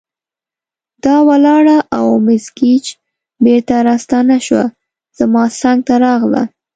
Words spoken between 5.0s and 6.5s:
زما څنګ ته راغله.